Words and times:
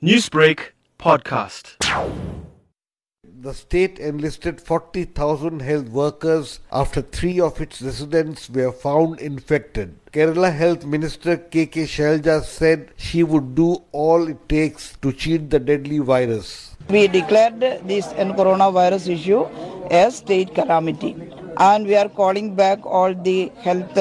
Newsbreak 0.00 0.60
podcast. 0.96 1.74
The 3.24 3.52
state 3.52 3.98
enlisted 3.98 4.60
40,000 4.60 5.60
health 5.60 5.88
workers 5.88 6.60
after 6.70 7.02
three 7.02 7.40
of 7.40 7.60
its 7.60 7.82
residents 7.82 8.48
were 8.48 8.70
found 8.70 9.18
infected. 9.18 9.96
Kerala 10.12 10.54
Health 10.54 10.84
Minister 10.86 11.36
KK 11.36 11.88
Shailaja 11.94 12.44
said 12.44 12.92
she 12.96 13.24
would 13.24 13.56
do 13.56 13.82
all 13.90 14.28
it 14.28 14.48
takes 14.48 14.96
to 14.98 15.12
cheat 15.12 15.50
the 15.50 15.58
deadly 15.58 15.98
virus. 15.98 16.76
We 16.88 17.08
declared 17.08 17.58
this 17.58 18.06
coronavirus 18.06 19.12
issue 19.12 19.46
as 19.90 20.18
state 20.18 20.54
calamity 20.54 21.16
and 21.56 21.84
we 21.84 21.96
are 21.96 22.08
calling 22.08 22.54
back 22.54 22.86
all 22.86 23.12
the 23.12 23.50
health 23.62 23.98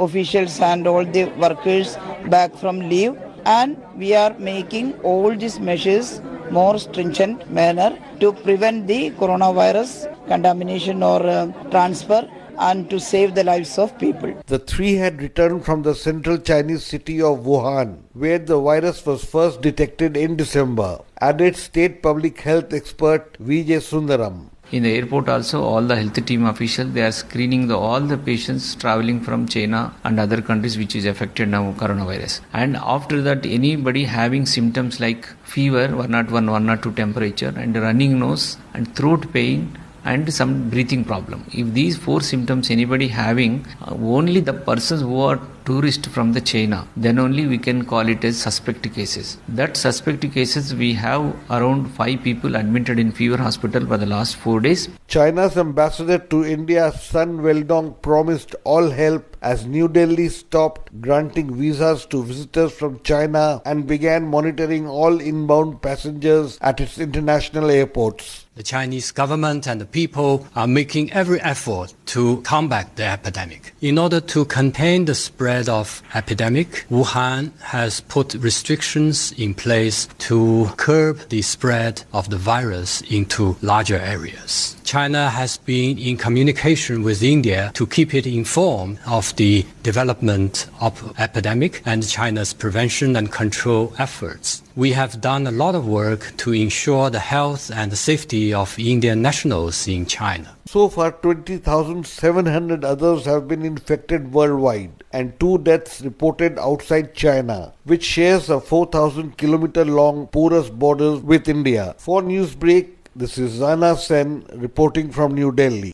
officials 0.00 0.58
and 0.58 0.84
all 0.88 1.04
the 1.04 1.26
workers 1.46 1.96
back 2.26 2.56
from 2.56 2.80
leave 2.80 3.16
and 3.56 3.76
we 3.96 4.14
are 4.14 4.34
making 4.38 4.86
all 5.10 5.34
these 5.42 5.58
measures 5.58 6.20
more 6.50 6.78
stringent 6.78 7.50
manner 7.50 7.90
to 8.20 8.32
prevent 8.46 8.86
the 8.86 9.10
coronavirus 9.22 9.92
contamination 10.28 11.02
or 11.02 11.20
uh, 11.26 11.46
transfer 11.70 12.22
and 12.58 12.90
to 12.90 12.98
save 12.98 13.34
the 13.34 13.44
lives 13.44 13.78
of 13.78 13.96
people. 13.98 14.34
The 14.46 14.58
three 14.58 14.94
had 14.94 15.22
returned 15.22 15.64
from 15.64 15.82
the 15.82 15.94
central 15.94 16.38
Chinese 16.38 16.84
city 16.84 17.22
of 17.22 17.38
Wuhan, 17.40 17.98
where 18.14 18.38
the 18.38 18.60
virus 18.60 19.04
was 19.06 19.24
first 19.24 19.60
detected 19.60 20.16
in 20.16 20.36
December, 20.36 21.00
added 21.20 21.56
state 21.56 22.02
public 22.02 22.40
health 22.40 22.72
expert 22.72 23.38
Vijay 23.40 23.80
Sundaram. 23.90 24.50
In 24.70 24.82
the 24.82 24.94
airport 24.94 25.30
also, 25.30 25.62
all 25.62 25.80
the 25.80 25.96
health 25.96 26.26
team 26.26 26.44
officials, 26.44 26.92
they 26.92 27.00
are 27.02 27.10
screening 27.10 27.68
the, 27.68 27.76
all 27.78 28.00
the 28.00 28.18
patients 28.18 28.74
traveling 28.74 29.18
from 29.22 29.48
China 29.48 29.94
and 30.04 30.20
other 30.20 30.42
countries 30.42 30.76
which 30.76 30.94
is 30.94 31.06
affected 31.06 31.48
now 31.48 31.72
coronavirus. 31.72 32.40
And 32.52 32.76
after 32.76 33.22
that, 33.22 33.46
anybody 33.46 34.04
having 34.04 34.44
symptoms 34.44 35.00
like 35.00 35.24
fever, 35.44 35.88
101, 35.96 36.50
102 36.50 36.92
temperature 36.92 37.54
and 37.56 37.74
running 37.76 38.18
nose 38.18 38.58
and 38.74 38.94
throat 38.94 39.32
pain 39.32 39.78
and 40.04 40.32
some 40.32 40.68
breathing 40.68 41.02
problem. 41.02 41.46
If 41.52 41.72
these 41.72 41.96
four 41.96 42.20
symptoms 42.20 42.70
anybody 42.70 43.08
having, 43.08 43.66
uh, 43.80 43.94
only 43.94 44.40
the 44.40 44.52
persons 44.52 45.00
who 45.00 45.18
are 45.20 45.40
tourist 45.68 46.06
from 46.06 46.32
the 46.32 46.40
China, 46.40 46.78
then 46.96 47.18
only 47.18 47.46
we 47.46 47.58
can 47.58 47.84
call 47.84 48.08
it 48.08 48.24
as 48.24 48.38
suspect 48.38 48.90
cases. 48.94 49.36
That 49.48 49.76
suspect 49.76 50.22
cases 50.32 50.74
we 50.74 50.94
have 50.94 51.24
around 51.50 51.90
five 51.98 52.22
people 52.22 52.56
admitted 52.56 52.98
in 52.98 53.12
fever 53.12 53.36
hospital 53.36 53.86
for 53.86 53.98
the 53.98 54.06
last 54.06 54.36
four 54.36 54.60
days. 54.60 54.88
China's 55.08 55.58
ambassador 55.58 56.18
to 56.18 56.44
India, 56.44 56.90
Sun 56.92 57.38
Weidong, 57.38 58.00
promised 58.00 58.54
all 58.64 58.90
help 58.90 59.36
as 59.42 59.66
New 59.66 59.88
Delhi 59.88 60.28
stopped 60.28 61.00
granting 61.00 61.54
visas 61.54 62.06
to 62.06 62.24
visitors 62.24 62.72
from 62.72 63.00
China 63.00 63.60
and 63.64 63.86
began 63.86 64.26
monitoring 64.26 64.88
all 64.88 65.20
inbound 65.20 65.80
passengers 65.82 66.58
at 66.60 66.80
its 66.80 66.98
international 66.98 67.70
airports. 67.70 68.46
The 68.56 68.64
Chinese 68.64 69.12
government 69.12 69.68
and 69.68 69.80
the 69.80 69.86
people 69.86 70.44
are 70.56 70.66
making 70.66 71.12
every 71.12 71.40
effort 71.40 71.94
to 72.08 72.42
combat 72.42 72.96
the 72.96 73.04
epidemic. 73.04 73.74
In 73.80 73.98
order 73.98 74.20
to 74.20 74.44
contain 74.44 75.04
the 75.04 75.14
spread 75.14 75.68
of 75.68 76.02
epidemic, 76.14 76.86
Wuhan 76.90 77.52
has 77.60 78.00
put 78.00 78.34
restrictions 78.34 79.32
in 79.32 79.54
place 79.54 80.08
to 80.18 80.68
curb 80.76 81.28
the 81.28 81.42
spread 81.42 82.02
of 82.12 82.30
the 82.30 82.38
virus 82.38 83.02
into 83.02 83.56
larger 83.62 83.98
areas. 83.98 84.76
China 84.84 85.28
has 85.28 85.58
been 85.58 85.98
in 85.98 86.16
communication 86.16 87.02
with 87.02 87.22
India 87.22 87.70
to 87.74 87.86
keep 87.86 88.14
it 88.14 88.26
informed 88.26 88.98
of 89.06 89.36
the 89.36 89.66
development 89.82 90.66
of 90.80 91.14
epidemic 91.18 91.82
and 91.84 92.08
China's 92.08 92.54
prevention 92.54 93.14
and 93.14 93.30
control 93.30 93.92
efforts. 93.98 94.57
We 94.76 94.92
have 94.92 95.20
done 95.20 95.46
a 95.46 95.50
lot 95.50 95.74
of 95.74 95.88
work 95.88 96.32
to 96.38 96.52
ensure 96.52 97.10
the 97.10 97.18
health 97.18 97.70
and 97.70 97.96
safety 97.96 98.54
of 98.54 98.78
Indian 98.78 99.20
nationals 99.20 99.88
in 99.88 100.06
China. 100.06 100.56
So 100.66 100.88
far, 100.88 101.12
20,700 101.12 102.84
others 102.84 103.24
have 103.24 103.48
been 103.48 103.64
infected 103.64 104.32
worldwide 104.32 105.04
and 105.12 105.38
two 105.40 105.58
deaths 105.58 106.00
reported 106.02 106.58
outside 106.58 107.14
China, 107.14 107.72
which 107.84 108.04
shares 108.04 108.50
a 108.50 108.60
4,000 108.60 109.36
kilometer 109.36 109.84
long 109.84 110.26
porous 110.28 110.70
border 110.70 111.16
with 111.16 111.48
India. 111.48 111.94
For 111.98 112.22
Newsbreak, 112.22 112.90
this 113.16 113.38
is 113.38 113.58
Rana 113.58 113.96
Senn 113.96 114.46
reporting 114.54 115.10
from 115.10 115.34
New 115.34 115.50
Delhi. 115.50 115.92